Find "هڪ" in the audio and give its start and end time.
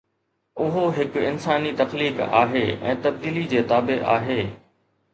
0.95-1.19